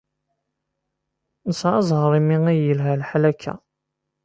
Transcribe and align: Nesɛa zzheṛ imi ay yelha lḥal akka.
Nesɛa 1.47 1.79
zzheṛ 1.87 2.13
imi 2.19 2.37
ay 2.51 2.59
yelha 2.65 2.93
lḥal 3.01 3.23
akka. 3.31 3.53